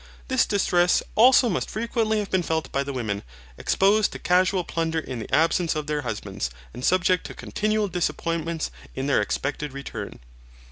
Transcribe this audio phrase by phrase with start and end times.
[0.29, 3.21] This distress also must frequently have been felt by the women,
[3.55, 8.71] exposed to casual plunder in the absence of their husbands, and subject to continual disappointments
[8.95, 10.17] in their expected return.